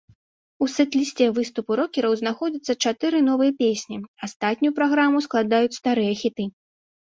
У 0.65 0.69
сэт-лісце 0.75 1.27
выступу 1.37 1.77
рокераў 1.81 2.15
знаходзіцца 2.23 2.77
чатыры 2.87 3.23
новыя 3.29 3.51
песні, 3.61 4.03
астатнюю 4.31 4.73
праграму 4.83 5.17
складаюць 5.31 5.77
старыя 5.81 6.13
хіты. 6.27 6.53